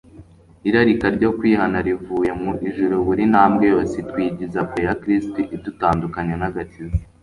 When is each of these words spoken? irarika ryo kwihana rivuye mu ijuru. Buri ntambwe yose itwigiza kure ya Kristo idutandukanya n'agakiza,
irarika 0.69 1.07
ryo 1.15 1.29
kwihana 1.37 1.77
rivuye 1.87 2.31
mu 2.41 2.51
ijuru. 2.69 2.95
Buri 3.07 3.23
ntambwe 3.31 3.63
yose 3.73 3.93
itwigiza 4.03 4.59
kure 4.69 4.83
ya 4.89 4.95
Kristo 5.01 5.39
idutandukanya 5.55 6.35
n'agakiza, 6.41 7.01